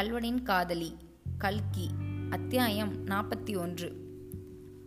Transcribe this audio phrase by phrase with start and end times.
[0.00, 0.96] கல்வனின் காதலி
[1.38, 1.90] கல்கி
[2.30, 3.96] அத்தியாயம் நாற்பத்தி ஒன்று.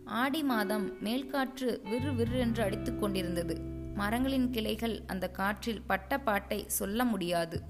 [0.04, 3.60] ஆடி மாதம் மேல்காற்று விறு விறு என்று அடித்துக் கொண்டிருந்தது.
[3.94, 7.62] மரங்களின் கிளைகள் அந்த காற்றில் பட்ட பாட்டை சொல்ல முடியாது.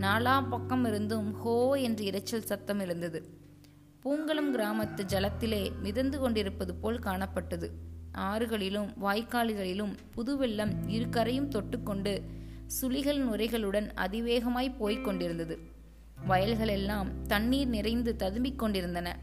[0.00, 3.38] நாலா பக்கம் இருந்தும் ஹோ என்று இரைச்சல் சத்தம் இருந்தது
[4.04, 7.68] பூங்கலம் கிராமத்து ஜலத்திலே மிதந்து கொண்டிருப்பது போல் காணப்பட்டது.
[8.18, 12.22] ஆறுகளிலும் வாய்க்கால்களிலும் புது வெள்ளம் இரு கரையும் தொட்டுக்கொண்டு
[12.80, 15.80] சுழிகள் நுரைகளுடன் அதிவேகமாய் போய்க் கொண்டிருந்தது.
[16.28, 19.18] வயல்களெல்லாம் தண்ணீர் நிறைந்து ததும்பிக் கொண்டிருந்தன.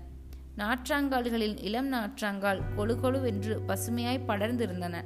[0.58, 5.04] நாற்றாங்கால்களில் இளம் நாற்றாங்கால் கொழு கொழுவென்று பசுமையாய் படர்ந்திருந்தன.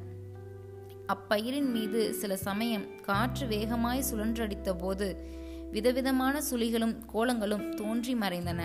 [1.08, 5.28] அப்பயிரின் மீது சில சமயம் காற்று வேகமாய் சுழன்றடித்த போது
[5.72, 8.62] விதவிதமான சுழிகளும் கோலங்களும் தோன்றி மறைந்தன.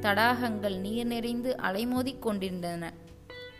[0.00, 2.92] தடாகங்கள் நீர் நிறைந்து அலைமோதிக் கொண்டிருந்தன.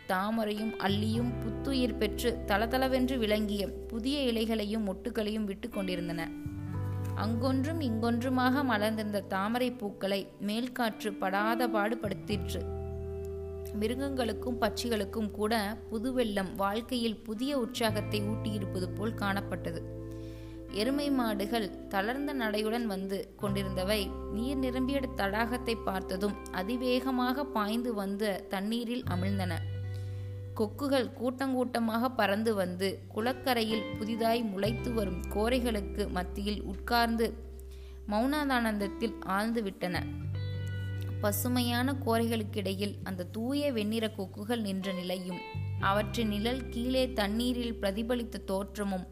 [0.07, 6.29] தாமரையும் அள்ளியும் புத்துயிர் பெற்று தளதளவென்று விளங்கிய புதிய இலைகளையும் மொட்டுகளையும் விட்டு கொண்டிருந்தன.
[7.23, 12.61] அங்கொன்றும் இங்கொன்றுமாக மலர்ந்திருந்த தாமரை பூக்களை மேல்காற்று படாத பாடுபடுத்திற்று
[13.79, 15.53] மிருகங்களுக்கும் பட்சிகளுக்கும் கூட
[15.89, 19.81] புது வெள்ளம் வாழ்க்கையில் புதிய உற்சாகத்தை ஊட்டியிருப்பது போல் காணப்பட்டது.
[20.71, 24.01] எருமை மாடுகள் தளர்ந்த நடையுடன் வந்து கொண்டிருந்தவை
[24.33, 29.55] நீர் நிரம்பிய தடாகத்தை பார்த்ததும் அதிவேகமாக பாய்ந்து வந்து தண்ணீரில் அமிழ்ந்தன.
[30.59, 37.33] கொக்குகள் கூட்டங்கூட்டமாக பறந்து வந்து குளக்கரையில் புதிதாய் முளைத்து வரும் கோரைகளுக்கு மத்தியில் உட்கார்ந்து
[38.07, 40.03] மௌனாதானந்தத்தில் ஆழ்ந்து விட்டன.
[41.21, 45.39] பசுமையான கோரைகளுக்கிடையில் அந்த தூய வெண்ணிற கொக்குகள் நின்ற நிலையும்
[45.79, 49.07] அவற்றின் நிழல் கீழே தண்ணீரில் பிரதிபலித்த தோற்றமும்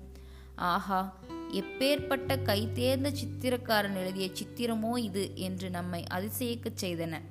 [0.56, 1.18] ஆஹா
[1.52, 5.32] எப்பேற்பட்ட கைதேர்ந்த சித்திரக்காரன் எழுதிய சித்திரமோ இது?
[5.36, 7.22] என்று நம்மை அதிசயிக்கச் செய்தன.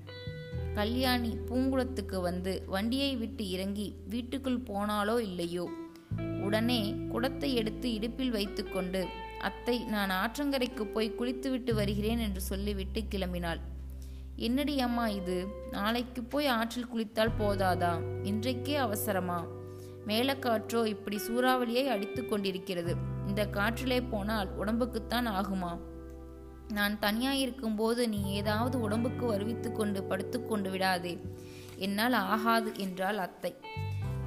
[0.76, 5.68] கல்யாணி பூங்குளத்துக்கு வந்து வண்டியை விட்டு இறங்கி வீட்டுக்குள் போனாலோ இல்லையோ?
[6.40, 9.06] உடனே குடத்தை எடுத்து இடுப்பில் வைத்துக்கொண்டு
[9.40, 13.60] அத்தை நான் ஆற்றங்கரைக்கு போய் குளித்துவிட்டு வருகிறேன் என்று சொல்லிவிட்டு கிளம்பினாள்.
[14.36, 15.46] என்னடி அம்மா இது?
[15.70, 18.22] நாளைக்கு போய் ஆற்றில் குளித்தால் போதாதா?
[18.22, 19.46] இன்றைக்கே அவசரமா?
[20.06, 22.96] மேலக்காற்றோ இப்படி சூறாவளியை அடித்து கொண்டிருக்கிறது.
[23.26, 25.78] இந்த காற்றிலே போனால் உடம்புக்குத்தான் ஆகுமா?
[26.68, 31.20] நான் தனியாயிருக்கும் போது நீ ஏதாவது உடம்புக்கு வருவித்து கொண்டு படுத்துக்கொண்டு விடாதே.
[31.76, 33.56] என்னால் ஆகாது என்றாள் அத்தை.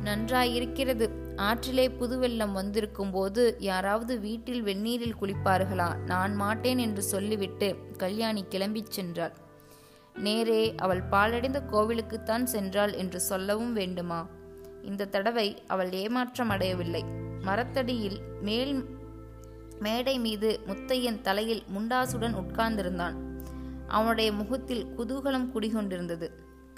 [0.04, 1.10] நன்றாயிருக்கிறது.
[1.36, 5.96] ஆற்றிலே புது வெள்ளம் வந்திருக்கும் போது யாராவது வீட்டில் வெந்நீரில் குளிப்பார்களா?
[5.96, 9.34] நான் மாட்டேன் என்று சொல்லிவிட்டு கல்யாணி கிளம்பிச் சென்றாள்.
[10.18, 14.28] நேரே அவள் பாலடைந்த கோவிலுக்குத்தான் சென்றாள் என்று சொல்லவும் வேண்டுமா?
[14.84, 17.04] இந்த தடவை அவள் ஏமாற்றம் அடையவில்லை.
[17.42, 18.99] மரத்தடியில் மேல்
[19.80, 23.14] மேடை மீது முத்தையன் தலையில் முண்டாசுடன் உட்கார்ந்திருந்தான்.
[23.88, 26.30] அவனுடைய முகத்தில் குதூகலம் குடிகொண்டிருந்தது.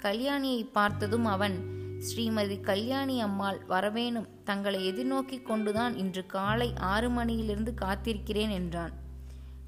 [0.02, 1.56] கல்யாணியை பார்த்ததும் அவன்
[1.98, 4.26] ஸ்ரீமதி கல்யாணி அம்மாள் வரவேணும்.
[4.44, 8.92] தங்களை எதிர்நோக்கி கொண்டுதான் இன்று காலை ஆறு மணியிலிருந்து காத்திருக்கிறேன் என்றான்.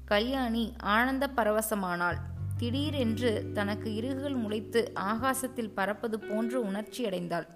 [0.05, 2.17] கல்யாணி ஆனந்த பரவசமானாள்.
[2.57, 7.47] திடீரென்று தனக்கு இறுகுகள் முளைத்து ஆகாசத்தில் பறப்பது போன்று உணர்ச்சியடைந்தாள்.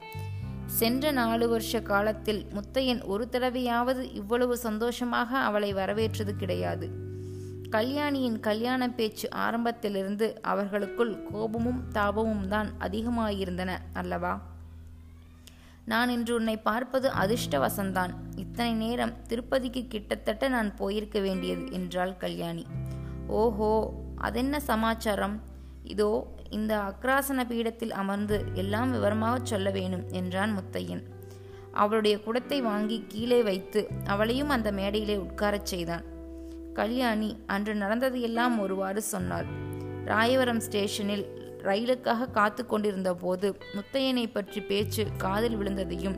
[0.69, 6.89] சென்ற நாலு வருஷ காலத்தில் முத்தையன் ஒரு தடவையாவது இவ்வளவு சந்தோஷமாக அவளை வரவேற்றது கிடையாது.
[7.69, 14.41] கல்யாணியின் கல்யாண பேச்சு ஆரம்பத்திலிருந்து அவர்களுக்குள் கோபமும் தாபமும் தான் அதிகமாயிருந்தன அல்லவா?
[15.85, 22.65] நான் இன்று உன்னை பார்ப்பது அதிர்ஷ்ட வசந்தான் இத்தனை நேரம் திருப்பதிக்கு கிட்டத்தட்ட நான் போயிருக்க வேண்டியது என்றாள் கல்யாணி.
[23.27, 25.41] ஓஹோ அதென்ன சமாச்சாரம்?
[25.83, 31.03] இதோ இந்த அக்ராசன பீடத்தில் அமர்ந்து எல்லாம் விவரமாக சொல்ல வேணும் என்றான் முத்தையன்.
[31.73, 36.05] அவளுடைய குடத்தை வாங்கி கீழே வைத்து அவளையும் அந்த மேடையிலே உட்காரச் செய்தான்.
[36.73, 39.47] கல்யாணி அன்று நடந்ததையெல்லாம் ஒருவாறு சொன்னாள்.
[40.05, 41.25] ராயவரம் ஸ்டேஷனில்
[41.67, 46.17] ரயிலுக்காக காத்து கொண்டிருந்த போது முத்தையனை பற்றி பேச்சு காதில் விழுந்ததையும்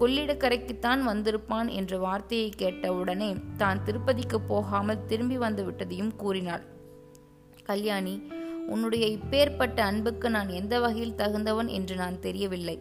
[0.00, 6.64] கொள்ளிடக்கரைக்குத்தான் வந்திருப்பான் என்ற வார்த்தையை கேட்டவுடனே தான் திருப்பதிக்கு போகாமல் திரும்பி வந்து விட்டதையும் கூறினாள்.
[7.64, 8.14] கல்யாணி
[8.70, 12.76] உன்னுடைய இப்பேற்பட்ட அன்புக்கு நான் எந்த வகையில் தகுந்தவன் என்று நான் தெரியவில்லை.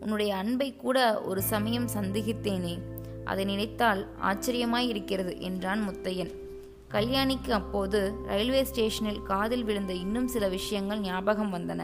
[0.00, 2.74] உன்னுடைய அன்பை கூட ஒரு சமயம் சந்தேகித்தேனே
[3.24, 6.32] அதை நினைத்தால் ஆச்சரியமாய் இருக்கிறது என்றான் முத்தையன்.
[6.92, 11.82] கல்யாணிக்கு அப்போது ரயில்வே ஸ்டேஷனில் காதில் விழுந்த இன்னும் சில விஷயங்கள் ஞாபகம் வந்தன.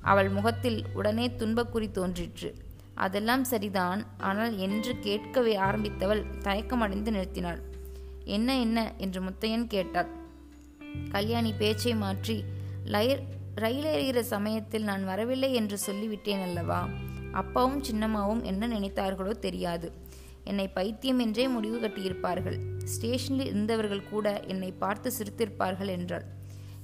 [0.00, 2.50] அவள் முகத்தில் உடனே துன்பக்குறி தோன்றிற்று.
[2.94, 7.60] அதெல்லாம் சரிதான் ஆனால் என்று கேட்கவே ஆரம்பித்தவள் தயக்கமடைந்து நிறுத்தினாள்.
[8.24, 8.78] என்ன என்ன?
[8.98, 10.10] என்று முத்தையன் கேட்டாள்.
[11.10, 12.36] கல்யாணி பேச்சை மாற்றி
[13.62, 16.80] ரயில் ஏறுகிற சமயத்தில் நான் வரவில்லை என்று சொல்லிவிட்டேன் அல்லவா?
[17.32, 19.88] அப்பாவும் சின்னம்மாவும் என்ன நினைத்தார்களோ தெரியாது.
[20.44, 22.58] என்னை பைத்தியம் என்றே முடிவு கட்டியிருப்பார்கள்.
[22.84, 26.26] ஸ்டேஷனில் இருந்தவர்கள் கூட என்னை பார்த்து சிரித்திருப்பார்கள் என்றாள்.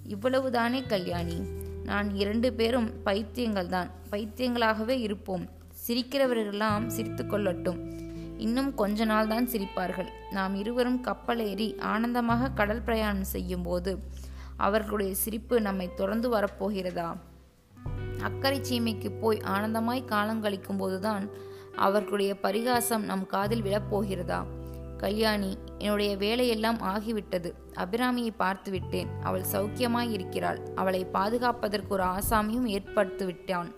[0.09, 1.39] இவ்வளவுதானே கல்யாணி?
[1.85, 5.47] நான் இரண்டு பேரும் பைத்தியங்கள் தான் பைத்தியங்களாகவே இருப்போம்.
[5.87, 7.81] சிரிக்கிறவர்களெல்லாம் சிரித்து கொள்ளட்டும்.
[8.39, 10.11] இன்னும் கொஞ்ச நாள் தான் சிரிப்பார்கள்.
[10.31, 13.93] நாம் இருவரும் கப்பல் ஏறி ஆனந்தமாக கடல் பிரயாணம் செய்யும் போது
[14.57, 17.17] அவர்களுடைய சிரிப்பு நம்மை தொடர்ந்து வரப்போகிறதா?
[18.23, 21.31] அக்கறை சீமைக்கு போய் ஆனந்தமாய் காலங்கழிக்கும் போதுதான்
[21.77, 24.45] அவர்களுடைய பரிகாசம் நம் காதில் விழப்போகிறதா?
[24.99, 27.53] கல்யாணி என்னுடைய வேலையெல்லாம் ஆகிவிட்டது.
[27.75, 30.61] அபிராமியை பார்த்து விட்டேன் அவள் சௌக்கியமாய் இருக்கிறாள்.
[30.75, 33.75] அவளை பாதுகாப்பதற்கு ஒரு ஆசாமியும் ஏற்படுத்தி விட்டான்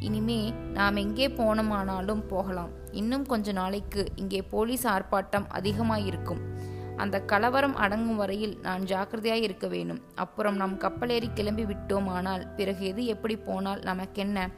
[0.00, 2.70] இனிமே நாம் எங்கே போனோமானாலும் போகலாம்.
[2.90, 6.68] இன்னும் கொஞ்ச நாளைக்கு இங்கே போலீஸ் ஆர்ப்பாட்டம் அதிகமாயிருக்கும்.
[7.00, 13.04] அந்த கலவரம் அடங்கும் வரையில் நான் ஜாக்கிரதையாய் இருக்க வேணும் அப்புறம் நாம் கப்பலேறி கிளம்பி விட்டோமானால் பிறகு எது
[13.06, 14.48] எப்படி போனால் நமக்கென்ன?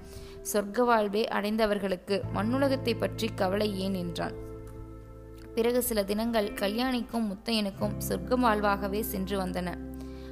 [0.52, 4.36] சொர்க்க வாழ்வே அடைந்தவர்களுக்கு மண்ணுலகத்தை பற்றி கவலை ஏன் என்றான்.
[5.54, 9.70] பிறகு சில தினங்கள் கல்யாணிக்கும் முத்தையனுக்கும் சொர்க்க வாழ்வாகவே சென்று வந்தன.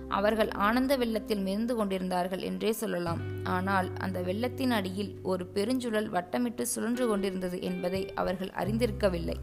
[0.09, 3.21] அவர்கள் ஆனந்த வெள்ளத்தில் மிதந்து கொண்டிருந்தார்கள் என்றே சொல்லலாம்.
[3.49, 9.39] ஆனால் அந்த வெள்ளத்தின் அடியில் ஒரு பெருஞ்சுழல் வட்டமிட்டு சுழன்று கொண்டிருந்தது என்பதை அவர்கள் அறிந்திருக்கவில்லை.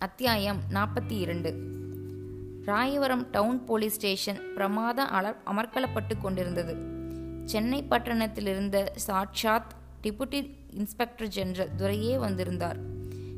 [0.00, 1.50] அத்தியாயம் நாற்பத்தி இரண்டு.
[2.66, 6.76] ராயவரம் டவுன் போலீஸ் ஸ்டேஷன் பிரமாத அலர் அமர்க்கலப்பட்டு கொண்டிருந்தது.
[7.44, 12.76] சென்னை பட்டணத்திலிருந்த சாட்சாத் டிபுட்டி இன்ஸ்பெக்டர் ஜெனரல் துரையே வந்திருந்தார்.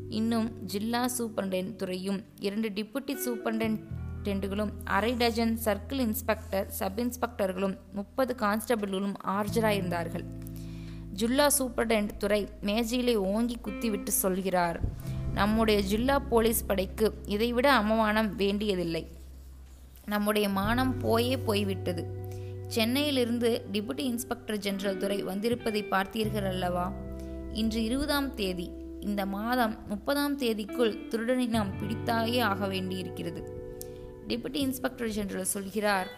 [0.08, 9.14] இன்னும் ஜில்லா சூப்பரண்டென்ட் துறையும் இரண்டு டிபுட்டி சூப்பரண்டென்டென்ட்டுகளும் அரை டஜன் சர்க்கிள் இன்ஸ்பெக்டர் சப் இன்ஸ்பெக்டர்களும் முப்பது கான்ஸ்டபிள்களும்
[9.24, 10.24] ஆர்ஜராயிருந்தார்கள்.
[11.12, 15.01] ஜில்லா சூப்பரண்டென்ட் துறை மேஜையிலே ஓங்கி குத்திவிட்டு சொல்கிறார்.
[15.34, 19.06] நம்முடைய ஜில்லா போலீஸ் படைக்கு இதைவிட அவமானம் வேண்டியதில்லை.
[20.06, 22.06] நம்முடைய மானம் போயே போய்விட்டது.
[22.68, 26.92] சென்னையிலிருந்து டிபுட்டி இன்ஸ்பெக்டர் ஜெனரல் துறை வந்திருப்பதை பார்த்தீர்கள் அல்லவா?
[27.52, 28.70] இன்று இருபதாம் தேதி.
[29.00, 33.42] இந்த மாதம் முப்பதாம் தேதிக்குள் திருடனை நாம் பிடித்தாயே ஆக வேண்டியிருக்கிறது.
[34.28, 36.10] டிபுட்டி இன்ஸ்பெக்டர் ஜெனரல் சொல்கிறார்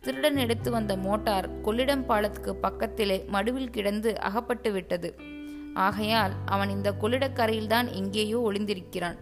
[0.00, 5.32] திருடன் எடுத்து வந்த மோட்டார் கொள்ளிடம் பாலத்துக்கு பக்கத்திலே மடுவில் கிடந்து அகப்பட்டு விட்டது.
[5.74, 9.16] ஆகையால் அவன் இந்த கொள்ளிடக்கரையில்தான் எங்கேயோ ஒளிந்திருக்கிறான்.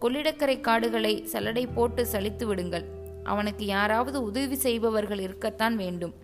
[0.00, 2.84] கொள்ளிடக்கரை காடுகளை சல்லடை போட்டு சலித்து விடுங்கள்.
[3.24, 6.14] அவனுக்கு யாராவது உதவி செய்பவர்கள் இருக்கத்தான் வேண்டும்.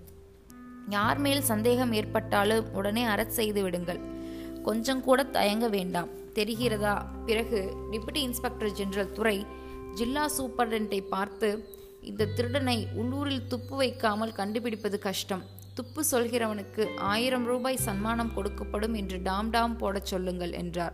[0.88, 4.00] யார் மேல் சந்தேகம் ஏற்பட்டாலும் உடனே அறச் செய்து விடுங்கள்.
[4.62, 6.08] கொஞ்சம் கூட தயங்க வேண்டாம்.
[6.34, 7.06] தெரிகிறதா?
[7.26, 9.46] பிறகு டிப்யூட்டி இன்ஸ்பெக்டர் ஜெனரல் துறை
[9.94, 11.68] ஜில்லா சூப்பரண்டை பார்த்து
[12.00, 15.42] இந்த திருடனை உள்ளூரில் துப்பு வைக்காமல் கண்டுபிடிப்பது கஷ்டம்.
[15.74, 20.92] துப்பு சொல்கிறவனுக்கு ஆயிரம் ரூபாய் சன்மானம் கொடுக்கப்படும் என்று டாம் டாம் போடச் சொல்லுங்கள் என்றார்.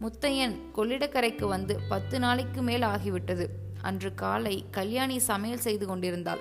[0.00, 3.46] முத்தையன் கொள்ளிடக்கரைக்கு வந்து பத்து நாளைக்கு மேல் ஆகிவிட்டது.
[3.82, 6.38] அன்று காலை கல்யாணி சமையல் செய்து கொண்டிருந்தாள்.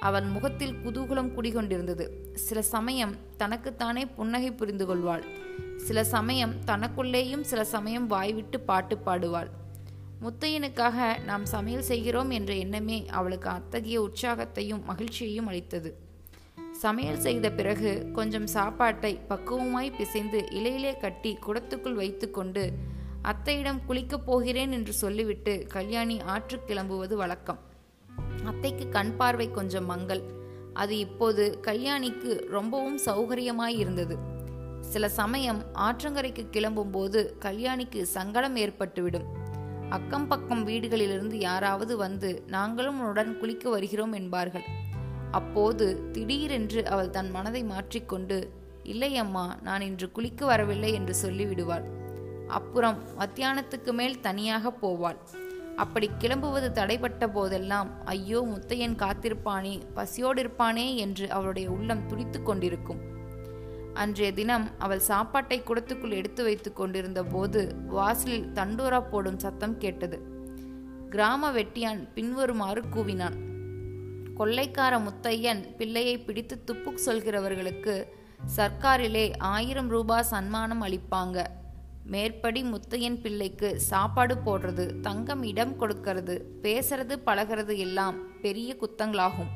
[0.00, 2.34] அவன் முகத்தில் குதூகலம் குடிகொண்டிருந்தது.
[2.34, 5.24] சில சமயம் தனக்குத்தானே புன்னகை புரிந்து கொள்வாள்.
[5.76, 9.50] சில சமயம் தனக்குள்ளேயும் சில சமயம் வாய்விட்டு பாட்டு பாடுவாள்.
[10.22, 16.05] முத்தையனுக்காக நாம் சமையல் செய்கிறோம் என்ற எண்ணமே அவளுக்கு அத்தகைய உற்சாகத்தையும் மகிழ்ச்சியையும் அளித்தது.
[16.76, 22.72] சமையல் செய்த பிறகு கொஞ்சம் சாப்பாட்டை பக்குவமாய் பிசைந்து இலையிலே கட்டி குடத்துக்குள் வைத்துக்கொண்டு
[23.22, 27.58] அத்தையிடம் குளிக்கப் போகிறேன் என்று சொல்லிவிட்டு கல்யாணி ஆற்று கிளம்புவது வழக்கம்.
[28.44, 30.22] அத்தைக்கு கண் பார்வை கொஞ்சம் மங்கள்.
[30.72, 34.18] அது இப்போது கல்யாணிக்கு ரொம்பவும் சௌகரியமாய் இருந்தது.
[34.80, 39.26] சில சமயம் ஆற்றங்கரைக்கு கிளம்பும்போது கல்யாணிக்கு சங்கடம் ஏற்பட்டுவிடும்.
[39.88, 44.84] அக்கம் பக்கம் வீடுகளிலிருந்து யாராவது வந்து நாங்களும் உன்னுடன் குளிக்க வருகிறோம் என்பார்கள்.
[45.38, 48.38] அப்போது திடீரென்று அவள் தன் மனதை மாற்றிக்கொண்டு
[48.92, 51.86] இல்லை அம்மா நான் இன்று குளிக்க வரவில்லை என்று சொல்லிவிடுவாள்.
[52.58, 55.18] அப்புறம் மத்தியானத்துக்கு மேல் தனியாக போவாள்.
[55.76, 63.02] அப்படி கிளம்புவது தடைப்பட்ட போதெல்லாம் ஐயோ முத்தையன் காத்திருப்பானே பசியோடு இருப்பானே என்று அவளுடைய உள்ளம் துடித்து கொண்டிருக்கும்.
[63.94, 70.18] அன்றைய தினம் அவள் சாப்பாட்டை குடத்துக்குள் எடுத்து வைத்துக் கொண்டிருந்த போது வாசலில் தண்டோரா போடும் சத்தம் கேட்டது.
[71.10, 73.36] கிராம வெட்டியான் பின்வருமாறு கூவினான்.
[74.38, 78.04] கொள்ளைக்கார முத்தையன் பிள்ளையை பிடித்து துப்புக் சொல்கிறவர்களுக்கு
[78.56, 81.46] சர்க்காரிலே ஆயிரம் ரூபாய் சன்மானம் அளிப்பாங்க.
[82.06, 89.52] மேற்படி முத்தையன் பிள்ளைக்கு சாப்பாடு போடுறது தங்கம் இடம் கொடுக்கறது பேசுறது பழகிறது எல்லாம் பெரிய குத்தங்களாகும்.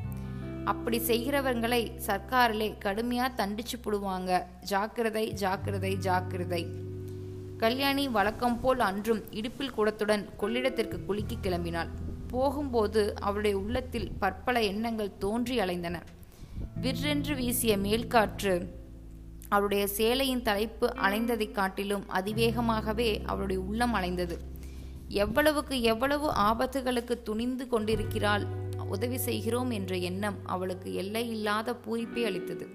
[0.64, 4.42] அப்படி செய்கிறவங்களை சர்க்காரிலே கடுமையா தண்டிச்சு புடுவாங்க.
[4.60, 6.66] ஜாக்கிரதை ஜாக்கிரதை ஜாக்கிரதை.
[7.58, 11.88] கல்யாணி வழக்கம் போல் அன்றும் இடுப்பில் கூடத்துடன் கொள்ளிடத்திற்கு குலுக்கி கிளம்பினாள்.
[12.30, 16.00] போகும்போது அவளுடைய உள்ளத்தில் பற்பல எண்ணங்கள் தோன்றி அலைந்தன.
[16.82, 18.66] விற்றென்று வீசிய மேல்காற்று
[19.48, 24.36] அவளுடைய சேலையின் தலைப்பு அலைந்ததைக் காட்டிலும் அதிவேகமாகவே அவளுடைய உள்ளம் அலைந்தது.
[25.08, 28.46] எவ்வளவுக்கு எவ்வளவு ஆபத்துகளுக்கு துணிந்து கொண்டிருக்கிறாள்
[28.88, 32.68] உதவி செய்கிறோம் என்ற எண்ணம் அவளுக்கு எல்லையில்லாத பூரிப்பை அளித்தது.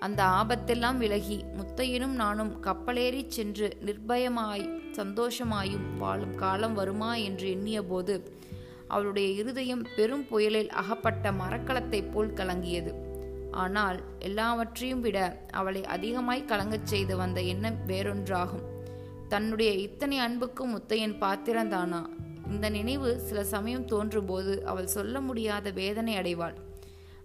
[0.00, 8.40] அந்த ஆபத்தெல்லாம் விலகி முத்தையனும் நானும் கப்பலேறிச் சென்று நிர்பயமாய் சந்தோஷமாயும் வாழும் காலம் வருமா என்று எண்ணிய போது
[8.88, 12.94] அவளுடைய இருதயம் பெரும் புயலில் அகப்பட்ட மரக்கலத்தைப் போல் கலங்கியது.
[13.50, 18.64] ஆனால் எல்லாவற்றையும் விட அவளை அதிகமாய் கலங்கச் செய்து வந்த எண்ணம் வேறொன்றாகும்.
[19.28, 22.06] தன்னுடைய இத்தனை அன்புக்கும் முத்தையன் பாத்திரந்தானா?
[22.50, 26.54] இந்த நினைவு சில சமயம் தோன்றும்போது அவள் சொல்ல முடியாத வேதனை அடைவாள்.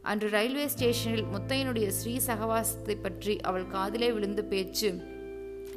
[0.02, 5.16] அன்று ரயில்வே ஸ்டேஷனில் முத்தையனுடைய ஸ்ரீ சகவாசத்தை பற்றி அவள் காதிலே விழுந்த பேச்சு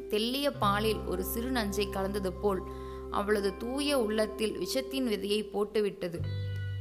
[0.09, 2.61] தெல்லிய பாலில் ஒரு சிறு நஞ்சை கலந்தது போல்
[3.11, 6.19] அவளது தூய உள்ளத்தில் விஷத்தின் விதையை போட்டுவிட்டது.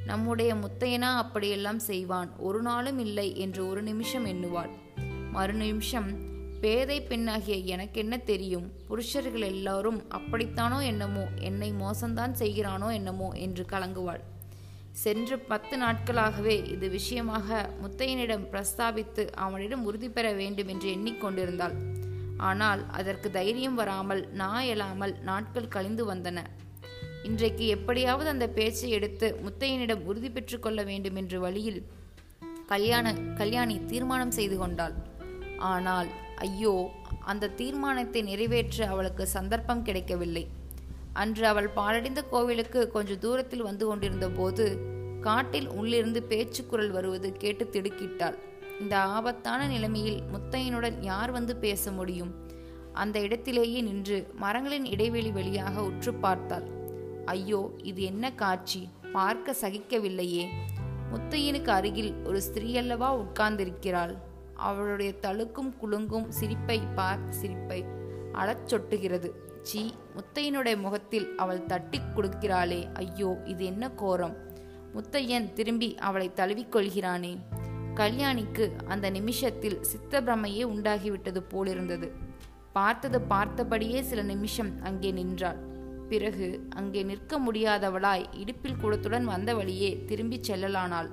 [0.07, 2.37] நம்முடைய முத்தையனா அப்படியெல்லாம் செய்வான்.
[2.39, 4.71] ஒரு நாளும் இல்லை என்று ஒரு நிமிஷம் எண்ணுவாள்.
[5.33, 6.29] மறு நிமிஷம்
[6.61, 8.73] பேதை பெண்ணாகிய எனக்கென்ன தெரியும்?
[8.89, 11.25] புருஷர்கள் எல்லாரும் அப்படித்தானோ என்னமோ?
[11.41, 13.33] என்னை மோசம்தான் செய்கிறானோ என்னமோ?
[13.35, 14.21] என்று கலங்குவாள்.
[14.93, 21.75] சென்று பத்து நாட்களாகவே இது விஷயமாக முத்தையனிடம் பிரஸ்தாபித்து அவனிடம் உறுதி பெற வேண்டும் என்று எண்ணிக்கொண்டிருந்தாள்.
[22.49, 26.39] ஆனால் அதற்கு தைரியம் வராமல் நாயலாமல் நாட்கள் கழிந்து வந்தன.
[27.23, 31.81] இன்றைக்கு எப்படியாவது அந்த பேச்சை எடுத்து முத்தையனிடம் உறுதி பெற்றுக்கொள்ள வேண்டும் என்ற வழியில்
[32.67, 34.95] கல்யாண கல்யாணி தீர்மானம் செய்து கொண்டாள்.
[35.73, 36.11] ஆனால்
[36.47, 36.75] ஐயோ
[37.33, 40.45] அந்த தீர்மானத்தை நிறைவேற்ற அவளுக்கு சந்தர்ப்பம் கிடைக்கவில்லை.
[41.13, 44.67] அன்று அவள் பாலடைந்த கோவிலுக்கு கொஞ்சம் தூரத்தில் வந்து கொண்டிருந்த போது
[45.21, 48.37] காட்டில் உள்ளிருந்து பேச்சுக்குரல் வருவது கேட்டு திடுக்கிட்டாள்.
[48.81, 52.31] இந்த ஆபத்தான நிலைமையில் முத்தையனுடன் யார் வந்து பேச முடியும்?
[52.93, 56.67] அந்த இடத்திலேயே நின்று மரங்களின் இடைவெளி வழியாக உற்று பார்த்தாள்.
[57.25, 58.89] ஐயோ இது என்ன காட்சி?
[59.13, 60.45] பார்க்க சகிக்கவில்லையே.
[61.13, 64.15] முத்தையனுக்கு அருகில் ஒரு ஸ்திரீயல்லவா உட்கார்ந்திருக்கிறாள்.
[64.55, 67.85] அவளுடைய தழுக்கும் குலுங்கும் சிரிப்பை பார் சிரிப்பை
[68.33, 69.31] அழச்சொட்டுகிறது
[69.63, 72.81] சி முத்தையனுடைய முகத்தில் அவள் தட்டி கொடுக்கிறாளே.
[72.93, 74.37] ஐயோ இது என்ன கோரம்?
[74.95, 77.33] முத்தையன் திரும்பி அவளை தழுவிக்கொள்கிறானே
[77.95, 82.13] கல்யாணிக்கு அந்த நிமிஷத்தில் சித்தபிரமையே உண்டாகிவிட்டது போலிருந்தது.
[82.73, 85.57] பார்த்தது பார்த்தபடியே சில நிமிஷம் அங்கே நின்றாள்.
[86.09, 91.11] பிறகு அங்கே நிற்க முடியாதவளாய் இடுப்பில் கூடத்துடன் வந்த வழியே திரும்பிச் செல்லலானாள்.